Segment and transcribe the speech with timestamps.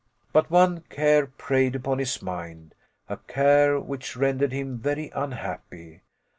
[0.33, 2.73] But one care preyed upon his mind,
[3.07, 6.01] a care which rendered him very unhappy.